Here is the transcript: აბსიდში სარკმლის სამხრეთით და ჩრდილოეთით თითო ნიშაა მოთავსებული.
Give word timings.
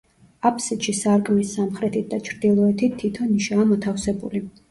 აბსიდში 0.49 0.95
სარკმლის 0.99 1.51
სამხრეთით 1.57 2.09
და 2.15 2.19
ჩრდილოეთით 2.31 2.97
თითო 3.05 3.29
ნიშაა 3.35 3.67
მოთავსებული. 3.75 4.45